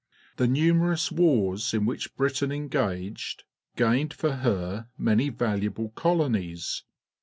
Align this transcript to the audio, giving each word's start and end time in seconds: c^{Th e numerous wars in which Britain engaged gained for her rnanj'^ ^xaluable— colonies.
c^{Th 0.35 0.45
e 0.47 0.51
numerous 0.51 1.11
wars 1.11 1.75
in 1.75 1.85
which 1.85 2.15
Britain 2.15 2.51
engaged 2.51 3.43
gained 3.75 4.15
for 4.15 4.31
her 4.37 4.87
rnanj'^ 4.99 5.35
^xaluable— 5.37 5.93
colonies. 5.93 6.81